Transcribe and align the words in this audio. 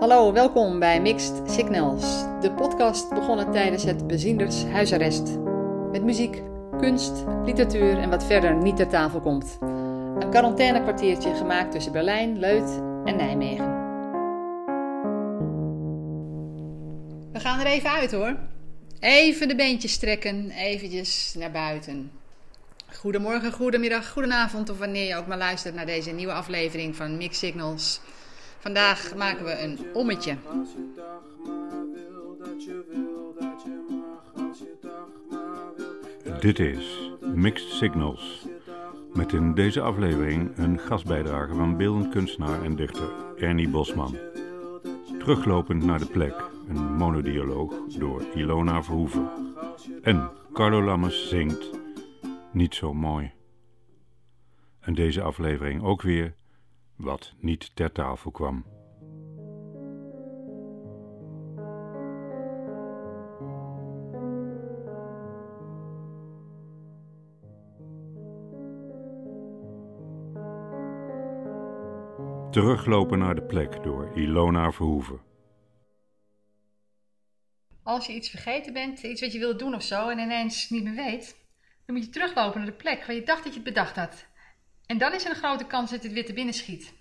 Hallo, 0.00 0.32
welkom 0.32 0.78
bij 0.78 1.00
Mixed 1.00 1.50
Signals, 1.50 2.24
de 2.40 2.52
podcast 2.56 3.08
begonnen 3.08 3.52
tijdens 3.52 3.82
het 3.82 4.06
Bezienders 4.06 4.64
huisarrest. 4.64 5.38
Met 5.92 6.02
muziek, 6.02 6.42
kunst, 6.78 7.24
literatuur 7.44 7.98
en 7.98 8.10
wat 8.10 8.24
verder 8.24 8.54
niet 8.54 8.76
ter 8.76 8.88
tafel 8.88 9.20
komt. 9.20 9.58
Een 9.60 10.30
quarantainekwartiertje 10.30 11.34
gemaakt 11.34 11.72
tussen 11.72 11.92
Berlijn, 11.92 12.38
Leut 12.38 12.80
en 13.04 13.16
Nijmegen. 13.16 13.66
We 17.32 17.40
gaan 17.40 17.60
er 17.60 17.66
even 17.66 17.90
uit 17.90 18.12
hoor. 18.12 18.36
Even 19.00 19.48
de 19.48 19.56
beentjes 19.56 19.92
strekken, 19.92 20.50
eventjes 20.50 21.34
naar 21.38 21.50
buiten. 21.50 22.10
Goedemorgen, 22.92 23.52
goedemiddag, 23.52 24.08
goedenavond 24.08 24.70
of 24.70 24.78
wanneer 24.78 25.06
je 25.06 25.16
ook 25.16 25.26
maar 25.26 25.38
luistert 25.38 25.74
naar 25.74 25.86
deze 25.86 26.10
nieuwe 26.10 26.32
aflevering 26.32 26.96
van 26.96 27.16
Mixed 27.16 27.36
Signals. 27.36 28.00
Vandaag 28.60 29.14
maken 29.16 29.44
we 29.44 29.62
een 29.62 29.78
ommetje. 29.94 30.36
Dit 36.40 36.58
is 36.58 37.10
Mixed 37.34 37.68
Signals. 37.68 38.46
Met 39.12 39.32
in 39.32 39.54
deze 39.54 39.80
aflevering 39.80 40.56
een 40.56 40.78
gastbijdrage 40.78 41.54
van 41.54 41.76
beeldend 41.76 42.08
kunstenaar 42.08 42.62
en 42.62 42.76
dichter 42.76 43.08
Ernie 43.36 43.68
Bosman. 43.68 44.16
Teruglopend 45.18 45.84
naar 45.84 45.98
de 45.98 46.06
plek, 46.06 46.34
een 46.68 46.94
monodialoog 46.96 47.74
door 47.98 48.22
Ilona 48.34 48.82
Verhoeven. 48.82 49.30
En 50.02 50.30
Carlo 50.52 50.82
Lammers 50.82 51.28
zingt 51.28 51.70
Niet 52.52 52.74
zo 52.74 52.94
mooi. 52.94 53.32
En 54.80 54.94
deze 54.94 55.22
aflevering 55.22 55.82
ook 55.82 56.02
weer 56.02 56.34
wat 57.00 57.32
niet 57.38 57.76
ter 57.76 57.92
tafel 57.92 58.30
kwam. 58.30 58.64
Teruglopen 72.50 73.18
naar 73.18 73.34
de 73.34 73.42
plek 73.42 73.82
door 73.82 74.10
Ilona 74.14 74.72
Verhoeven. 74.72 75.20
Als 77.82 78.06
je 78.06 78.12
iets 78.12 78.30
vergeten 78.30 78.72
bent, 78.72 79.02
iets 79.02 79.20
wat 79.20 79.32
je 79.32 79.38
wilt 79.38 79.58
doen 79.58 79.74
of 79.74 79.82
zo, 79.82 80.08
en 80.08 80.18
ineens 80.18 80.70
niet 80.70 80.84
meer 80.84 80.94
weet, 80.94 81.36
dan 81.86 81.94
moet 81.94 82.04
je 82.04 82.10
teruglopen 82.10 82.60
naar 82.60 82.70
de 82.70 82.76
plek 82.76 83.06
waar 83.06 83.16
je 83.16 83.22
dacht 83.22 83.44
dat 83.44 83.52
je 83.52 83.60
het 83.60 83.68
bedacht 83.68 83.96
had. 83.96 84.29
En 84.90 84.98
dan 84.98 85.12
is 85.12 85.24
er 85.24 85.30
een 85.30 85.36
grote 85.36 85.64
kans 85.64 85.90
dat 85.90 86.02
het 86.02 86.12
weer 86.12 86.24
te 86.24 86.32
binnen 86.32 86.54
schiet. 86.54 86.92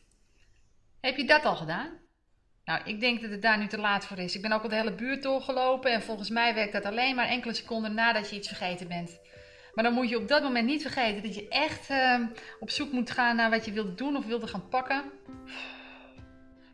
Heb 1.01 1.17
je 1.17 1.25
dat 1.25 1.45
al 1.45 1.55
gedaan? 1.55 1.89
Nou, 2.65 2.81
ik 2.85 2.99
denk 2.99 3.21
dat 3.21 3.31
het 3.31 3.41
daar 3.41 3.57
nu 3.57 3.67
te 3.67 3.77
laat 3.77 4.05
voor 4.05 4.17
is. 4.17 4.35
Ik 4.35 4.41
ben 4.41 4.51
ook 4.51 4.63
al 4.63 4.69
de 4.69 4.75
hele 4.75 4.95
buurt 4.95 5.23
doorgelopen 5.23 5.91
en 5.91 6.01
volgens 6.01 6.29
mij 6.29 6.53
werkt 6.53 6.73
dat 6.73 6.85
alleen 6.85 7.15
maar 7.15 7.27
enkele 7.27 7.53
seconden 7.53 7.93
nadat 7.93 8.29
je 8.29 8.35
iets 8.35 8.47
vergeten 8.47 8.87
bent. 8.87 9.19
Maar 9.73 9.83
dan 9.83 9.93
moet 9.93 10.09
je 10.09 10.17
op 10.17 10.27
dat 10.27 10.43
moment 10.43 10.65
niet 10.65 10.81
vergeten 10.81 11.23
dat 11.23 11.35
je 11.35 11.47
echt 11.47 11.89
uh, 11.89 12.19
op 12.59 12.69
zoek 12.69 12.91
moet 12.91 13.11
gaan 13.11 13.35
naar 13.35 13.49
wat 13.49 13.65
je 13.65 13.71
wilt 13.71 13.97
doen 13.97 14.17
of 14.17 14.25
wilde 14.25 14.47
gaan 14.47 14.69
pakken. 14.69 15.03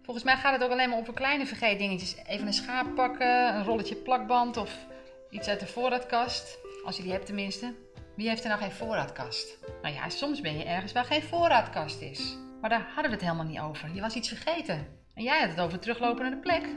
Volgens 0.03 0.25
mij 0.25 0.37
gaat 0.37 0.53
het 0.53 0.63
ook 0.63 0.71
alleen 0.71 0.89
maar 0.89 0.99
over 0.99 1.13
kleine 1.13 1.45
vergeetdingetjes. 1.45 2.15
Even 2.27 2.47
een 2.47 2.53
schaap 2.53 2.95
pakken, 2.95 3.55
een 3.55 3.63
rolletje 3.63 3.95
plakband 3.95 4.57
of 4.57 4.85
iets 5.29 5.47
uit 5.47 5.59
de 5.59 5.67
voorraadkast. 5.67 6.57
Als 6.85 6.97
je 6.97 7.03
die 7.03 7.11
hebt 7.11 7.25
tenminste. 7.25 7.84
Wie 8.15 8.27
heeft 8.27 8.43
er 8.43 8.49
nou 8.49 8.61
geen 8.61 8.71
voorraadkast? 8.71 9.57
Nou 9.81 9.95
ja, 9.95 10.09
soms 10.09 10.41
ben 10.41 10.57
je 10.57 10.63
ergens 10.63 10.91
waar 10.91 11.05
geen 11.05 11.23
voorraadkast 11.23 12.01
is. 12.01 12.37
Maar 12.61 12.69
daar 12.69 12.85
hadden 12.85 13.05
we 13.05 13.17
het 13.17 13.21
helemaal 13.21 13.45
niet 13.45 13.59
over. 13.59 13.93
Je 13.93 14.01
was 14.01 14.15
iets 14.15 14.27
vergeten. 14.27 14.87
En 15.13 15.23
jij 15.23 15.39
had 15.39 15.49
het 15.49 15.59
over 15.59 15.79
teruglopen 15.79 16.21
naar 16.21 16.31
de 16.31 16.37
plek. 16.37 16.67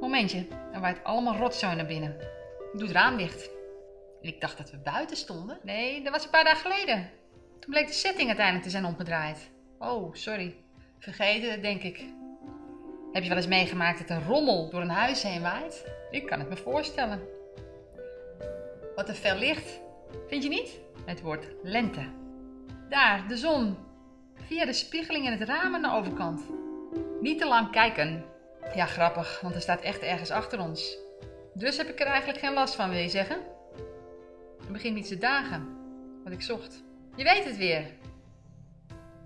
Momentje, 0.00 0.46
er 0.72 0.80
waait 0.80 1.04
allemaal 1.04 1.36
rotzooi 1.36 1.74
naar 1.74 1.86
binnen. 1.86 2.16
Doe 2.72 2.82
het 2.82 2.96
raam 2.96 3.16
dicht. 3.16 3.50
Ik 4.20 4.40
dacht 4.40 4.58
dat 4.58 4.70
we 4.70 4.76
buiten 4.76 5.16
stonden. 5.16 5.58
Nee, 5.62 6.02
dat 6.02 6.12
was 6.12 6.24
een 6.24 6.30
paar 6.30 6.44
dagen 6.44 6.70
geleden. 6.70 7.10
Toen 7.60 7.70
bleek 7.70 7.86
de 7.86 7.92
setting 7.92 8.26
uiteindelijk 8.26 8.64
te 8.64 8.70
zijn 8.70 8.84
omgedraaid. 8.84 9.50
Oh, 9.78 10.14
sorry. 10.14 10.56
Vergeten, 10.98 11.62
denk 11.62 11.82
ik. 11.82 12.04
Heb 13.12 13.22
je 13.22 13.28
wel 13.28 13.38
eens 13.38 13.46
meegemaakt 13.46 13.98
dat 13.98 14.10
een 14.10 14.26
rommel 14.26 14.70
door 14.70 14.80
een 14.80 14.88
huis 14.88 15.22
heen 15.22 15.42
waait? 15.42 15.84
Ik 16.10 16.26
kan 16.26 16.38
het 16.38 16.48
me 16.48 16.56
voorstellen. 16.56 17.20
Wat 18.94 19.08
een 19.08 19.14
fel 19.14 19.36
licht. 19.36 19.84
Vind 20.28 20.42
je 20.42 20.48
niet? 20.48 20.80
Het 21.04 21.20
wordt 21.20 21.46
lente. 21.62 22.06
Daar, 22.88 23.28
de 23.28 23.36
zon. 23.36 23.76
Via 24.34 24.64
de 24.64 24.72
spiegeling 24.72 25.24
in 25.24 25.32
het 25.32 25.48
raam 25.48 25.74
aan 25.74 25.82
de 25.82 25.92
overkant. 25.92 26.42
Niet 27.20 27.38
te 27.38 27.46
lang 27.46 27.70
kijken. 27.70 28.24
Ja, 28.74 28.86
grappig, 28.86 29.40
want 29.40 29.54
er 29.54 29.60
staat 29.60 29.80
echt 29.80 30.02
ergens 30.02 30.30
achter 30.30 30.60
ons. 30.60 30.98
Dus 31.54 31.76
heb 31.76 31.88
ik 31.88 32.00
er 32.00 32.06
eigenlijk 32.06 32.38
geen 32.38 32.52
last 32.52 32.74
van, 32.74 32.90
wil 32.90 32.98
je 32.98 33.08
zeggen? 33.08 33.36
Het 34.58 34.72
begint 34.72 34.94
niet 34.94 35.08
te 35.08 35.18
dagen, 35.18 35.76
wat 36.24 36.32
ik 36.32 36.42
zocht. 36.42 36.82
Je 37.16 37.24
weet 37.24 37.44
het 37.44 37.56
weer. 37.56 37.84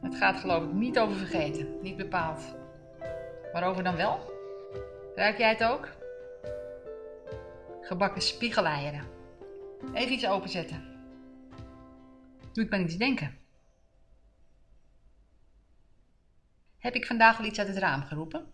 Het 0.03 0.15
gaat 0.15 0.41
geloof 0.41 0.65
ik 0.65 0.73
niet 0.73 0.99
over 0.99 1.17
vergeten, 1.17 1.79
niet 1.83 1.97
bepaald. 1.97 2.55
Waarover 3.53 3.85
dan 3.85 3.97
wel? 3.97 4.33
Ruik 5.15 5.39
jij 5.39 5.49
het 5.49 5.65
ook? 5.65 5.89
Gebakken 7.81 8.23
spiegeleieren. 8.23 9.05
Even 9.95 10.13
iets 10.13 10.27
openzetten. 10.27 10.83
Doet 12.53 12.71
me 12.71 12.79
iets 12.79 12.97
denken. 12.97 13.39
Heb 16.79 16.95
ik 16.95 17.07
vandaag 17.07 17.39
al 17.39 17.45
iets 17.45 17.59
uit 17.59 17.69
het 17.69 17.77
raam 17.77 18.03
geroepen? 18.03 18.53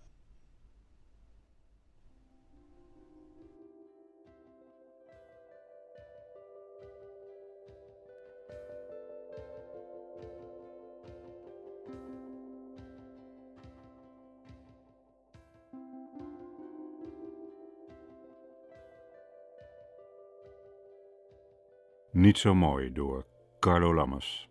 Niet 22.17 22.39
zo 22.39 22.55
mooi 22.55 22.93
door 22.93 23.25
Carlo 23.61 23.95
Lammers. 23.95 24.49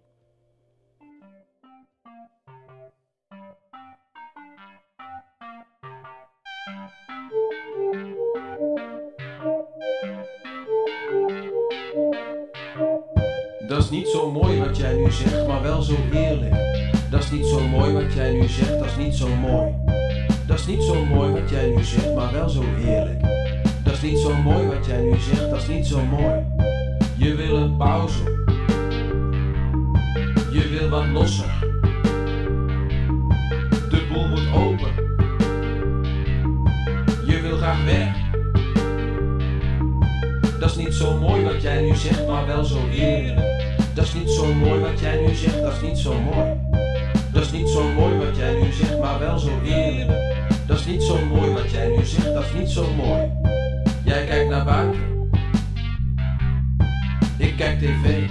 Dat 13.68 13.84
is 13.84 13.90
niet 13.90 14.08
zo 14.08 14.32
mooi 14.32 14.60
wat 14.60 14.78
jij 14.78 14.98
nu 14.98 15.12
zegt, 15.12 15.48
maar 15.48 15.62
wel 15.62 15.82
zo 15.82 15.96
heerlijk. 15.96 16.56
Dat 17.10 17.24
is 17.24 17.32
niet 17.32 17.46
zo 17.46 17.68
mooi 17.68 17.94
wat 17.94 18.14
jij 18.14 18.34
nu 18.34 18.48
zegt, 18.48 18.80
dat 18.80 18.88
is 18.88 18.96
niet 18.98 19.16
zo 19.16 19.28
mooi. 19.36 19.76
Dat 20.48 20.60
is 20.60 20.66
niet 20.66 20.84
zo 20.84 21.06
mooi 21.06 21.32
wat 21.32 21.50
jij 21.50 21.70
nu 21.70 21.84
zegt, 21.84 22.16
maar 22.16 22.32
wel 22.32 22.50
zo 22.50 22.62
heerlijk. 22.62 23.22
Dat 23.84 23.94
is 23.94 24.02
niet 24.02 24.18
zo 24.18 24.34
mooi 24.36 24.68
wat 24.68 24.86
jij 24.86 25.02
nu 25.02 25.18
zegt, 25.20 25.50
dat 25.50 25.60
is 25.60 25.68
niet 25.68 25.86
zo 25.86 26.02
mooi. 26.02 26.55
Je 27.18 27.36
wil 27.36 27.56
een 27.58 27.78
pauze. 27.78 28.24
Je 30.52 30.68
wil 30.70 30.90
wat 30.90 31.08
losser. 31.08 31.54
De 33.90 34.08
boel 34.12 34.28
moet 34.28 34.54
open. 34.54 34.94
Je 37.26 37.40
wil 37.42 37.58
graag 37.58 37.84
weg. 37.86 38.16
Dat 40.60 40.70
is 40.70 40.76
niet 40.76 40.94
zo 40.94 41.18
mooi 41.18 41.44
wat 41.44 41.62
jij 41.62 41.82
nu 41.82 41.96
zegt, 41.96 42.28
maar 42.28 42.46
wel 42.46 42.64
zo 42.64 42.78
heerlijk. 42.88 43.76
Dat 43.94 44.06
is 44.06 44.14
niet 44.14 44.30
zo 44.30 44.54
mooi 44.54 44.80
wat 44.80 45.00
jij 45.00 45.26
nu 45.26 45.34
zegt, 45.34 45.62
dat 45.62 45.74
is 45.74 45.82
niet 45.82 45.98
zo 45.98 46.14
mooi. 46.14 46.60
Dat 47.32 47.44
is 47.44 47.52
niet 47.52 47.70
zo 47.70 47.84
mooi 47.84 48.16
wat 48.16 48.38
jij 48.38 48.54
nu 48.54 48.72
zegt, 48.72 49.00
maar 49.00 49.20
wel 49.20 49.40
zo 49.40 49.50
heerlijk. 49.64 50.36
Dat 50.68 50.80
is 50.80 50.86
niet 50.86 51.04
zo 51.04 51.26
mooi 51.26 51.52
wat 51.52 51.72
jij 51.72 51.88
nu 51.88 52.06
zegt, 52.06 52.34
dat 52.34 52.44
is 52.44 52.60
niet 52.60 52.70
zo 52.70 52.94
mooi. 52.94 53.45
Ik 57.86 58.02
kijk 58.04 58.25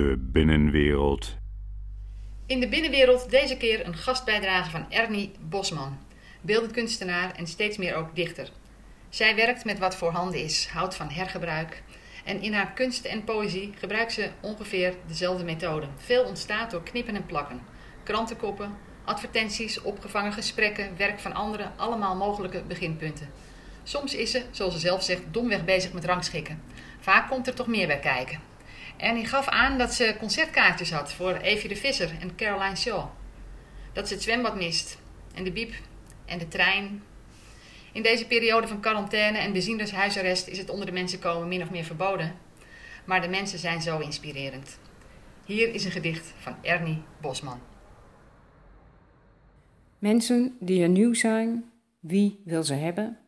De 0.00 0.16
binnenwereld. 0.18 1.36
In 2.46 2.60
de 2.60 2.68
binnenwereld 2.68 3.30
deze 3.30 3.56
keer 3.56 3.86
een 3.86 3.96
gastbijdrage 3.96 4.70
van 4.70 4.90
Ernie 4.90 5.32
Bosman, 5.40 5.98
beeldend 6.40 6.72
kunstenaar 6.72 7.34
en 7.34 7.46
steeds 7.46 7.76
meer 7.76 7.94
ook 7.94 8.16
dichter. 8.16 8.50
Zij 9.08 9.34
werkt 9.34 9.64
met 9.64 9.78
wat 9.78 9.96
voorhanden 9.96 10.40
is, 10.40 10.66
houdt 10.66 10.94
van 10.94 11.08
hergebruik. 11.08 11.82
En 12.24 12.42
in 12.42 12.52
haar 12.52 12.72
kunst 12.72 13.04
en 13.04 13.24
poëzie 13.24 13.72
gebruikt 13.78 14.12
ze 14.12 14.30
ongeveer 14.40 14.94
dezelfde 15.06 15.44
methode. 15.44 15.86
Veel 15.96 16.24
ontstaat 16.24 16.70
door 16.70 16.82
knippen 16.82 17.14
en 17.14 17.26
plakken. 17.26 17.60
Krantenkoppen, 18.02 18.76
advertenties, 19.04 19.82
opgevangen 19.82 20.32
gesprekken, 20.32 20.96
werk 20.96 21.18
van 21.18 21.32
anderen, 21.32 21.72
allemaal 21.76 22.16
mogelijke 22.16 22.62
beginpunten. 22.62 23.30
Soms 23.82 24.14
is 24.14 24.30
ze, 24.30 24.42
zoals 24.50 24.74
ze 24.74 24.80
zelf 24.80 25.02
zegt, 25.02 25.22
domweg 25.30 25.64
bezig 25.64 25.92
met 25.92 26.04
rangschikken. 26.04 26.62
Vaak 27.00 27.28
komt 27.28 27.46
er 27.46 27.54
toch 27.54 27.66
meer 27.66 27.86
bij 27.86 27.98
kijken. 27.98 28.49
En 29.00 29.14
hij 29.14 29.24
gaf 29.24 29.48
aan 29.48 29.78
dat 29.78 29.94
ze 29.94 30.16
concertkaartjes 30.18 30.90
had 30.90 31.12
voor 31.12 31.34
Evie 31.34 31.68
de 31.68 31.76
Visser 31.76 32.10
en 32.20 32.36
Caroline 32.36 32.76
Shaw. 32.76 33.08
Dat 33.92 34.08
ze 34.08 34.14
het 34.14 34.22
zwembad 34.22 34.56
mist, 34.56 34.98
en 35.34 35.44
de 35.44 35.52
biep, 35.52 35.72
en 36.24 36.38
de 36.38 36.48
trein. 36.48 37.02
In 37.92 38.02
deze 38.02 38.26
periode 38.26 38.66
van 38.66 38.80
quarantaine 38.80 39.38
en 39.38 39.52
beziendershuisarrest 39.52 40.46
is 40.46 40.58
het 40.58 40.70
onder 40.70 40.86
de 40.86 40.92
mensen 40.92 41.18
komen 41.18 41.48
min 41.48 41.62
of 41.62 41.70
meer 41.70 41.84
verboden. 41.84 42.34
Maar 43.04 43.20
de 43.20 43.28
mensen 43.28 43.58
zijn 43.58 43.82
zo 43.82 43.98
inspirerend. 43.98 44.78
Hier 45.44 45.74
is 45.74 45.84
een 45.84 45.90
gedicht 45.90 46.34
van 46.38 46.54
Ernie 46.62 47.02
Bosman. 47.20 47.60
Mensen 49.98 50.56
die 50.60 50.82
er 50.82 50.88
nieuw 50.88 51.14
zijn, 51.14 51.70
wie 52.00 52.40
wil 52.44 52.62
ze 52.62 52.74
hebben? 52.74 53.18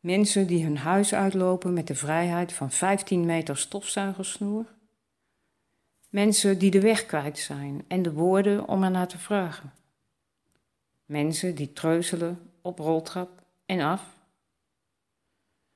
Mensen 0.00 0.46
die 0.46 0.64
hun 0.64 0.76
huis 0.76 1.14
uitlopen 1.14 1.72
met 1.72 1.86
de 1.86 1.94
vrijheid 1.94 2.52
van 2.52 2.70
15 2.70 3.26
meter 3.26 3.56
stofzuigersnoer? 3.56 4.74
Mensen 6.14 6.58
die 6.58 6.70
de 6.70 6.80
weg 6.80 7.06
kwijt 7.06 7.38
zijn 7.38 7.84
en 7.88 8.02
de 8.02 8.12
woorden 8.12 8.68
om 8.68 8.82
ernaar 8.82 9.08
te 9.08 9.18
vragen? 9.18 9.72
Mensen 11.04 11.54
die 11.54 11.72
treuzelen 11.72 12.50
op 12.62 12.78
roltrap 12.78 13.42
en 13.66 13.80
af? 13.80 14.02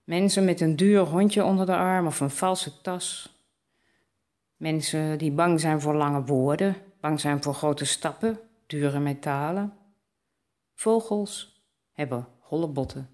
Mensen 0.05 0.45
met 0.45 0.61
een 0.61 0.77
duur 0.77 1.01
hondje 1.01 1.45
onder 1.45 1.67
de 1.67 1.77
arm 1.77 2.07
of 2.07 2.21
een 2.21 2.31
valse 2.31 2.81
tas? 2.81 3.35
Mensen 4.57 5.19
die 5.19 5.33
bang 5.33 5.61
zijn 5.61 5.81
voor 5.81 5.95
lange 5.95 6.25
woorden, 6.25 6.77
bang 7.01 7.21
zijn 7.21 7.43
voor 7.43 7.55
grote 7.55 7.85
stappen, 7.85 8.41
dure 8.67 8.99
metalen? 8.99 9.77
Vogels 10.75 11.63
hebben 11.93 12.29
holle 12.39 12.69
botten. 12.69 13.11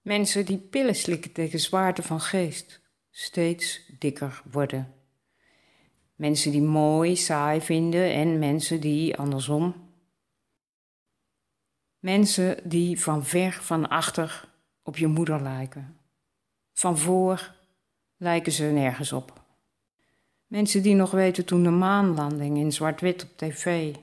Mensen 0.00 0.44
die 0.44 0.58
pillen 0.58 0.94
slikken 0.94 1.32
tegen 1.32 1.60
zwaarte 1.60 2.02
van 2.02 2.20
geest, 2.20 2.80
steeds 3.10 3.92
dikker 3.98 4.42
worden. 4.50 4.95
Mensen 6.16 6.52
die 6.52 6.62
mooi, 6.62 7.16
saai 7.16 7.60
vinden 7.60 8.12
en 8.12 8.38
mensen 8.38 8.80
die 8.80 9.16
andersom. 9.16 9.74
Mensen 11.98 12.68
die 12.68 13.00
van 13.00 13.24
ver, 13.24 13.52
van 13.52 13.88
achter 13.88 14.48
op 14.82 14.96
je 14.96 15.06
moeder 15.06 15.42
lijken. 15.42 15.96
Van 16.72 16.98
voor 16.98 17.54
lijken 18.16 18.52
ze 18.52 18.64
nergens 18.64 19.12
op. 19.12 19.44
Mensen 20.46 20.82
die 20.82 20.94
nog 20.94 21.10
weten 21.10 21.44
toen 21.44 21.62
de 21.62 21.70
maanlanding 21.70 22.56
in 22.56 22.72
zwart-wit 22.72 23.22
op 23.22 23.30
tv 23.36 23.94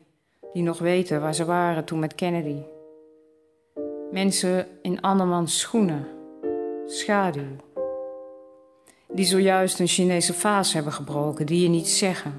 die 0.54 0.64
nog 0.64 0.80
weten 0.80 1.22
waar 1.22 1.36
ze 1.36 1.46
waren 1.46 1.86
toen 1.86 2.00
met 2.00 2.16
Kennedy. 2.16 2.62
Mensen 4.12 4.68
in 4.82 5.02
andermans 5.02 5.60
schoenen, 5.60 6.08
schaduw. 6.86 7.73
Die 9.14 9.26
zojuist 9.26 9.80
een 9.80 9.88
Chinese 9.88 10.34
vaas 10.34 10.74
hebben 10.74 10.94
gebroken, 10.94 11.46
die 11.46 11.62
je 11.62 11.70
niet 11.70 11.90
zeggen. 11.90 12.34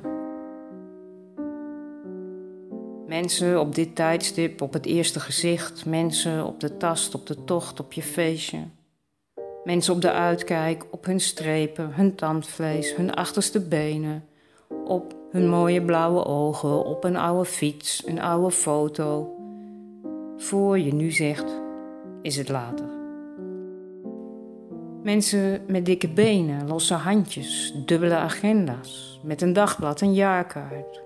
Mensen 3.07 3.61
op 3.61 3.75
dit 3.75 3.95
tijdstip, 3.95 4.61
op 4.61 4.73
het 4.73 4.87
eerste 4.87 5.21
gezicht. 5.21 5.87
Mensen 5.87 6.47
op 6.47 6.61
de 6.61 6.77
tast, 6.77 7.15
op 7.15 7.27
de 7.27 7.45
tocht, 7.45 7.81
op 7.81 7.93
je 7.93 8.03
feestje. 8.03 8.59
Mensen 9.65 9.95
op 9.95 10.01
de 10.01 10.13
uitkijk, 10.13 10.87
op 10.91 11.05
hun 11.05 11.21
strepen, 11.21 11.91
hun 11.93 12.15
tandvlees, 12.15 12.97
hun 12.97 13.15
achterste 13.15 13.61
benen. 13.61 14.25
Op 14.85 15.15
hun 15.31 15.49
mooie 15.49 15.83
blauwe 15.83 16.25
ogen 16.25 16.85
op 16.85 17.05
een 17.05 17.17
oude 17.17 17.45
fiets, 17.45 18.03
een 18.07 18.21
oude 18.21 18.51
foto. 18.51 19.35
Voor 20.37 20.79
je 20.79 20.95
nu 20.95 21.11
zegt, 21.11 21.61
is 22.23 22.37
het 22.37 22.49
later. 22.49 22.84
Mensen 25.05 25.61
met 25.67 25.87
dikke 25.87 26.09
benen, 26.09 26.67
losse 26.67 26.95
handjes, 26.95 27.75
dubbele 27.87 28.15
agenda's, 28.15 29.21
met 29.23 29.43
een 29.43 29.53
dagblad, 29.53 30.01
een 30.01 30.15
jaarkaart. 30.15 31.03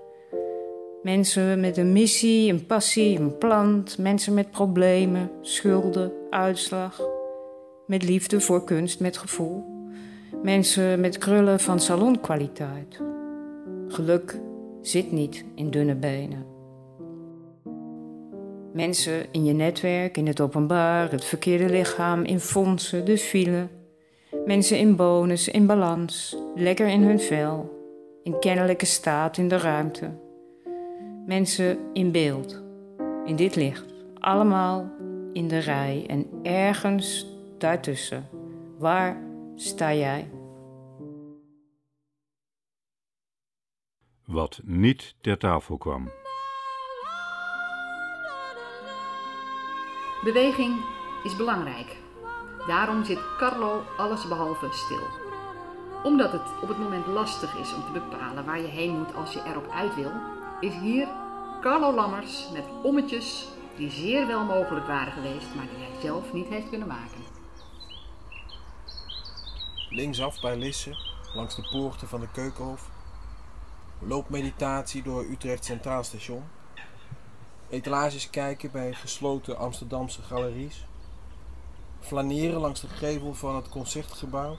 Mensen 1.03 1.59
met 1.59 1.77
een 1.77 1.91
missie, 1.91 2.51
een 2.51 2.65
passie, 2.65 3.19
een 3.19 3.37
plant, 3.37 3.97
mensen 3.97 4.33
met 4.33 4.51
problemen, 4.51 5.31
schulden, 5.41 6.11
uitslag, 6.29 7.01
met 7.87 8.03
liefde 8.03 8.41
voor 8.41 8.63
kunst, 8.63 8.99
met 8.99 9.17
gevoel. 9.17 9.63
Mensen 10.43 10.99
met 10.99 11.17
krullen 11.17 11.59
van 11.59 11.79
salonkwaliteit, 11.79 13.01
Geluk 13.87 14.39
zit 14.81 15.11
niet 15.11 15.45
in 15.55 15.69
dunne 15.69 15.95
benen. 15.95 16.45
Mensen 18.73 19.25
in 19.31 19.45
je 19.45 19.53
netwerk, 19.53 20.17
in 20.17 20.27
het 20.27 20.41
openbaar, 20.41 21.11
het 21.11 21.25
verkeerde 21.25 21.69
lichaam, 21.69 22.23
in 22.23 22.39
fondsen, 22.39 23.05
de 23.05 23.17
file. 23.17 23.67
Mensen 24.45 24.77
in 24.77 24.95
bonus, 24.95 25.47
in 25.47 25.65
balans, 25.65 26.37
lekker 26.55 26.87
in 26.87 27.03
hun 27.03 27.19
vel, 27.19 27.77
in 28.23 28.39
kennelijke 28.39 28.85
staat 28.85 29.37
in 29.37 29.47
de 29.47 29.57
ruimte. 29.57 30.09
Mensen 31.25 31.77
in 31.93 32.11
beeld, 32.11 32.63
in 33.25 33.35
dit 33.35 33.55
licht, 33.55 33.85
allemaal 34.19 34.91
in 35.33 35.47
de 35.47 35.59
rij 35.59 36.03
en 36.07 36.27
ergens 36.43 37.25
daartussen. 37.57 38.27
Waar 38.77 39.21
sta 39.55 39.93
jij? 39.93 40.27
wat 44.29 44.59
niet 44.63 45.15
ter 45.21 45.37
tafel 45.37 45.77
kwam. 45.77 46.11
Beweging 50.23 50.85
is 51.23 51.35
belangrijk. 51.35 52.08
Daarom 52.67 53.05
zit 53.05 53.19
Carlo 53.37 53.83
allesbehalve 53.97 54.67
stil. 54.71 55.07
Omdat 56.03 56.31
het 56.31 56.61
op 56.61 56.67
het 56.67 56.77
moment 56.77 57.05
lastig 57.05 57.55
is 57.55 57.73
om 57.73 57.83
te 57.85 57.91
bepalen 57.91 58.45
waar 58.45 58.59
je 58.59 58.67
heen 58.67 58.97
moet 58.97 59.15
als 59.15 59.33
je 59.33 59.43
erop 59.45 59.69
uit 59.71 59.95
wil, 59.95 60.11
is 60.59 60.73
hier 60.73 61.07
Carlo 61.61 61.93
Lammers 61.93 62.49
met 62.53 62.63
ommetjes 62.83 63.47
die 63.75 63.91
zeer 63.91 64.27
wel 64.27 64.43
mogelijk 64.43 64.87
waren 64.87 65.13
geweest, 65.13 65.55
maar 65.55 65.67
die 65.67 65.85
hij 65.85 66.01
zelf 66.01 66.33
niet 66.33 66.47
heeft 66.47 66.69
kunnen 66.69 66.87
maken. 66.87 67.21
Linksaf 69.89 70.41
bij 70.41 70.57
Lisse, 70.57 70.97
langs 71.33 71.55
de 71.55 71.67
poorten 71.71 72.07
van 72.07 72.19
de 72.19 72.27
Keukenhof, 72.31 72.89
loopmeditatie 73.99 75.03
door 75.03 75.23
Utrecht 75.23 75.65
Centraal 75.65 76.03
Station, 76.03 76.43
etalages 77.69 78.29
kijken 78.29 78.71
bij 78.71 78.93
gesloten 78.93 79.57
Amsterdamse 79.57 80.21
galeries, 80.21 80.85
flaneren 81.99 82.59
langs 82.59 82.81
de 82.81 82.87
gevel 82.87 83.33
van 83.33 83.55
het 83.55 83.69
concertgebouw, 83.69 84.55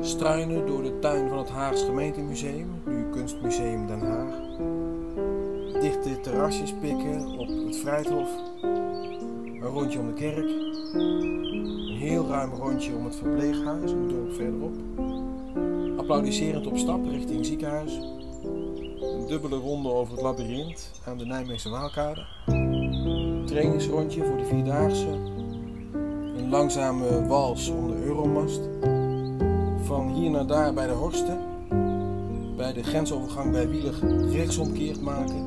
struinen 0.00 0.66
door 0.66 0.82
de 0.82 0.98
tuin 0.98 1.28
van 1.28 1.38
het 1.38 1.48
Haags 1.48 1.82
Gemeentemuseum, 1.82 2.82
nu 2.86 3.10
Kunstmuseum 3.10 3.86
Den 3.86 4.00
Haag, 4.00 4.34
dichte 5.80 6.20
terrasjes 6.20 6.74
pikken 6.80 7.38
op 7.38 7.48
het 7.48 7.76
Vrijthof, 7.76 8.28
een 8.62 9.60
rondje 9.60 9.98
om 9.98 10.06
de 10.06 10.14
kerk, 10.14 10.50
een 10.94 11.96
heel 11.98 12.28
ruim 12.28 12.52
rondje 12.52 12.94
om 12.94 13.04
het 13.04 13.16
verpleeghuis, 13.16 13.90
een 13.90 14.08
dorp 14.08 14.34
verderop, 14.34 14.74
applaudisserend 15.98 16.66
op 16.66 16.76
stap 16.76 17.06
richting 17.06 17.46
ziekenhuis, 17.46 17.92
een 19.00 19.26
dubbele 19.26 19.56
ronde 19.56 19.92
over 19.92 20.12
het 20.12 20.22
labyrint 20.22 20.90
aan 21.06 21.18
de 21.18 21.24
Nijmeegse 21.24 21.68
Waalkade. 21.68 22.26
Trainingsrondje 23.46 24.24
voor 24.24 24.36
de 24.36 24.44
Vierdaagse. 24.44 25.31
Langzame 26.52 27.26
wals 27.26 27.68
om 27.68 27.86
de 27.86 28.04
Euromast. 28.04 28.60
Van 29.84 30.08
hier 30.14 30.30
naar 30.30 30.46
daar 30.46 30.74
bij 30.74 30.86
de 30.86 30.92
Horsten. 30.92 31.38
Bij 32.56 32.72
de 32.72 32.82
grensovergang 32.82 33.52
bij 33.52 33.68
Wielig 33.68 34.00
rechtsomkeerd 34.30 35.00
maken. 35.00 35.46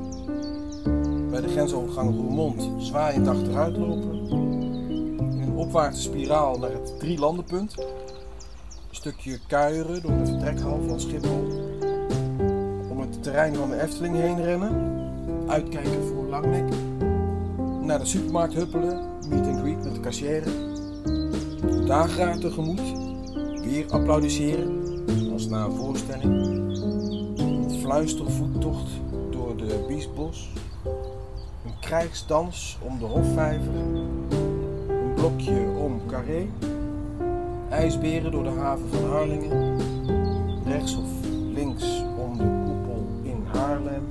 Bij 1.29 1.41
de 1.41 1.47
grensovergang 1.47 2.15
Roermond 2.15 2.69
zwaaiend 2.77 3.27
achteruit 3.27 3.77
lopen. 3.77 4.27
In 5.19 5.41
een 5.41 5.55
opwaartse 5.55 6.01
spiraal 6.01 6.57
naar 6.57 6.71
het 6.71 6.99
drielandenpunt. 6.99 7.77
Een 7.77 8.95
stukje 8.95 9.39
kuieren 9.47 10.01
door 10.01 10.17
de 10.17 10.25
vertrekhal 10.25 10.81
van 10.87 10.99
Schiphol 10.99 11.65
terrein 13.25 13.55
van 13.55 13.69
de 13.69 13.81
Efteling 13.81 14.15
heen 14.15 14.43
rennen. 14.43 14.71
Uitkijken 15.47 16.03
voor 16.03 16.25
Langnek. 16.25 16.73
Naar 17.81 17.99
de 17.99 18.05
supermarkt 18.05 18.53
huppelen. 18.53 18.99
Meet 19.29 19.47
and 19.47 19.59
greet 19.59 19.83
met 19.83 19.93
de 19.93 19.99
kassière. 19.99 20.74
Dageraad 21.85 22.41
tegemoet. 22.41 22.81
Weer 23.61 23.85
applaudisseren. 23.89 24.83
Als 25.33 25.47
na 25.47 25.65
een 25.65 25.75
voorstelling. 25.75 26.53
fluistervoettocht 27.81 28.89
door 29.29 29.57
de 29.57 29.85
Biesbos. 29.87 30.49
Een 31.65 31.79
krijgsdans 31.79 32.77
om 32.81 32.99
de 32.99 33.05
Hofvijver. 33.05 33.73
Een 33.73 35.13
blokje 35.15 35.65
om 35.83 36.01
Carré. 36.07 36.47
IJsberen 37.69 38.31
door 38.31 38.43
de 38.43 38.49
haven 38.49 38.89
van 38.91 39.09
Harlingen. 39.09 39.77
Rechts 40.65 40.97
of 40.97 41.09
links 41.53 42.03
om 42.17 42.37
de 42.37 42.43
koepel 42.65 43.05
in 43.23 43.43
Haarlem. 43.53 44.03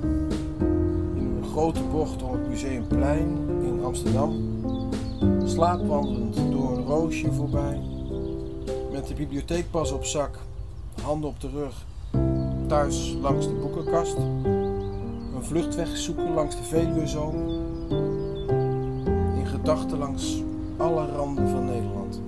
In 1.15 1.37
een 1.37 1.49
grote 1.51 1.83
bocht 1.91 2.23
om 2.23 2.31
het 2.31 2.47
Museumplein 2.47 3.37
in 3.63 3.83
Amsterdam. 3.83 4.53
Slaapwandelend 5.45 6.35
door 6.51 6.74
een 6.74 6.74
roosje 6.85 7.31
voorbij. 7.31 7.81
Met 8.91 9.07
de 9.07 9.13
bibliotheekpas 9.13 9.91
op 9.91 10.05
zak, 10.05 10.39
handen 11.01 11.29
op 11.29 11.39
de 11.41 11.49
rug. 11.49 11.85
Thuis 12.67 13.15
langs 13.21 13.47
de 13.47 13.53
boekenkast. 13.53 14.17
Een 15.35 15.43
vluchtweg 15.43 15.97
zoeken 15.97 16.33
langs 16.33 16.55
de 16.55 16.63
Veluwezoom. 16.63 17.35
In 19.37 19.45
gedachten 19.45 19.97
langs 19.97 20.41
alle 20.77 21.05
randen 21.05 21.49
van 21.49 21.65
Nederland. 21.65 22.21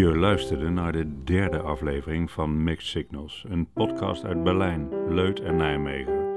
Je 0.00 0.16
luisterde 0.16 0.68
naar 0.68 0.92
de 0.92 1.24
derde 1.24 1.60
aflevering 1.60 2.30
van 2.30 2.62
Mixed 2.62 2.88
Signals, 2.88 3.44
een 3.48 3.72
podcast 3.72 4.24
uit 4.24 4.42
Berlijn, 4.42 4.88
Leut 5.14 5.40
en 5.40 5.56
Nijmegen. 5.56 6.36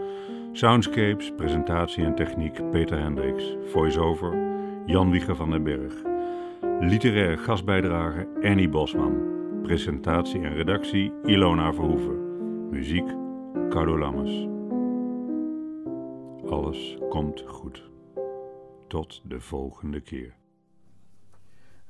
Soundscapes, 0.51 1.31
presentatie 1.35 2.03
en 2.03 2.15
techniek 2.15 2.71
Peter 2.71 2.99
Hendricks, 2.99 3.55
voice-over 3.65 4.37
Jan 4.85 5.11
Wieger 5.11 5.35
van 5.35 5.49
den 5.49 5.63
Berg. 5.63 5.93
Literaire 6.79 7.37
gastbijdrage 7.37 8.27
Annie 8.41 8.69
Bosman. 8.69 9.17
Presentatie 9.61 10.41
en 10.41 10.55
redactie 10.55 11.11
Ilona 11.25 11.73
Verhoeven. 11.73 12.69
Muziek 12.69 13.07
Cardo 13.69 13.97
Lammers. 13.97 14.47
Alles 16.51 16.97
komt 17.09 17.43
goed. 17.45 17.89
Tot 18.87 19.21
de 19.25 19.39
volgende 19.39 20.01
keer. 20.01 20.42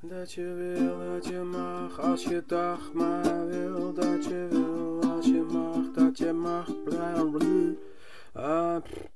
Dat 0.06 0.34
je 0.34 0.54
wil, 0.54 1.14
dat 1.14 1.26
je 1.28 1.40
mag, 1.40 2.00
als 2.00 2.24
je 2.24 2.44
dag 2.48 2.94
maar 2.94 3.48
wil. 3.48 3.94
Dat 3.94 4.26
je 4.26 4.48
wil, 4.50 5.12
als 5.12 5.26
je 5.26 5.46
mag, 5.52 5.92
dat 5.94 6.18
je 6.18 6.34
mag 6.34 6.84
blijven. 6.84 7.80
Ah, 8.34 8.82
pff. 8.84 9.13